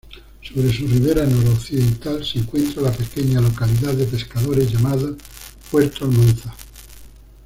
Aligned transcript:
Sobre 0.41 0.73
su 0.73 0.87
ribera 0.87 1.27
noroccidental 1.27 2.25
se 2.25 2.39
encuentra 2.39 2.81
la 2.81 2.91
pequeña 2.91 3.39
localidad 3.39 3.93
de 3.93 4.07
pescadores 4.07 4.71
llamada 4.71 5.09
puerto 5.69 6.05
Almanza. 6.05 6.55